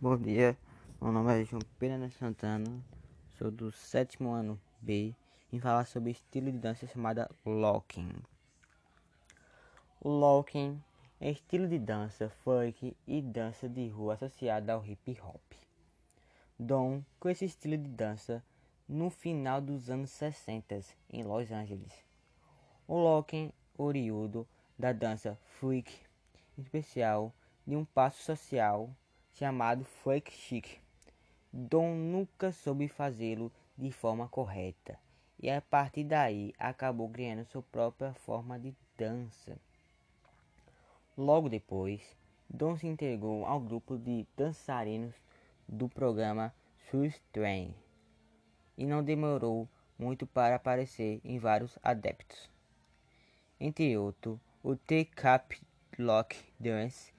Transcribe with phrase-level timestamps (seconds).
[0.00, 0.56] Bom dia,
[1.02, 2.70] meu nome é João Pena Santana,
[3.36, 5.12] sou do sétimo ano B
[5.52, 8.08] e falar sobre estilo de dança chamada locking.
[10.00, 10.80] Locking
[11.20, 15.42] é estilo de dança funk e dança de rua associada ao hip hop.
[16.56, 18.40] Dom com esse estilo de dança
[18.88, 20.78] no final dos anos 60
[21.10, 22.04] em Los Angeles.
[22.86, 24.46] O locking oriundo
[24.78, 25.92] da dança freak,
[26.56, 27.34] em especial
[27.66, 28.94] de um passo social
[29.38, 30.80] chamado funk chic.
[31.52, 34.98] Dom nunca soube fazê-lo de forma correta
[35.40, 39.56] e a partir daí acabou criando sua própria forma de dança.
[41.16, 42.02] Logo depois,
[42.50, 45.14] Dom se integrou ao grupo de dançarinos
[45.68, 46.52] do programa
[46.90, 47.72] Soul Train
[48.76, 52.50] e não demorou muito para aparecer em vários adeptos.
[53.60, 55.60] Entre outros, o T-Cap
[55.96, 57.12] Lock Dance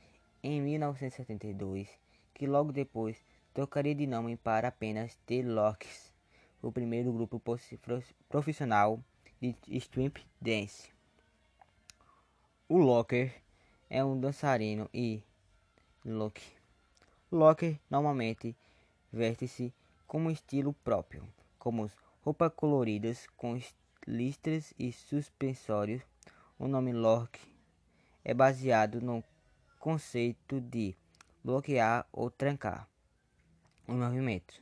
[0.44, 2.09] em 1972
[2.40, 3.22] que logo depois
[3.54, 6.14] trocaria de nome para apenas The Locks,
[6.62, 7.38] o primeiro grupo
[8.30, 9.04] profissional
[9.42, 10.90] de strip dance.
[12.70, 13.36] O Locker
[13.90, 15.22] é um dançarino e
[16.06, 16.42] look.
[17.30, 18.56] Locker normalmente
[19.12, 19.74] veste-se
[20.08, 21.92] com um estilo próprio, como
[22.22, 23.60] roupas coloridas com
[24.08, 26.02] listras e suspensórios.
[26.58, 27.38] O nome Lock
[28.24, 29.22] é baseado no
[29.78, 30.96] conceito de
[31.44, 32.88] bloquear ou trancar
[33.88, 34.62] os movimentos.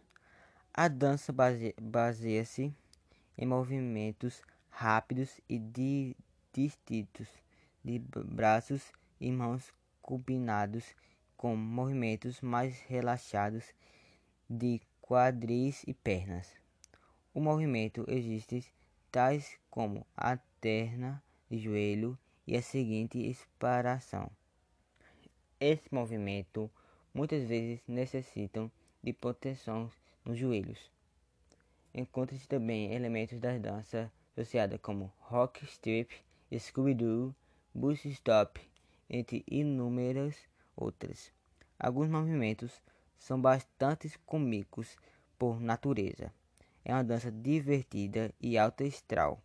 [0.74, 1.34] A dança
[1.82, 2.74] baseia-se
[3.38, 5.60] em movimentos rápidos e
[6.54, 7.28] distintos
[7.84, 10.96] de braços e mãos combinados
[11.36, 13.66] com movimentos mais relaxados
[14.50, 16.48] de quadris e pernas.
[17.34, 18.72] O movimento existe
[19.12, 24.32] tais como a terna joelho e a seguinte exparação.
[25.60, 26.70] Esse movimento
[27.12, 29.90] muitas vezes necessitam de proteção
[30.24, 30.92] nos joelhos.
[31.92, 36.14] Encontra-se também elementos da dança associada como rock strip,
[36.56, 37.34] Scooby-Doo,
[37.74, 38.62] Boost Stop,
[39.10, 40.36] entre inúmeras
[40.76, 41.32] outras.
[41.80, 42.80] Alguns movimentos
[43.18, 44.96] são bastante cômicos
[45.40, 46.32] por natureza.
[46.86, 49.42] É uma dança divertida e alta astral.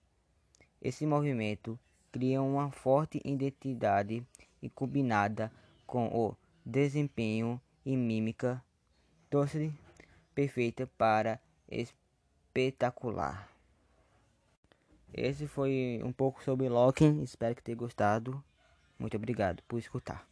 [0.79, 1.81] Esse movimento
[2.11, 4.23] cria uma forte identidade
[4.61, 5.51] e combinada
[5.87, 8.63] com o desempenho e mímica
[9.29, 9.73] torce
[10.35, 13.49] perfeita para espetacular.
[15.13, 18.43] Esse foi um pouco sobre Locking, espero que tenha gostado.
[18.99, 20.32] Muito obrigado por escutar.